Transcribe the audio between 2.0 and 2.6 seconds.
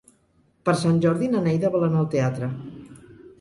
al teatre.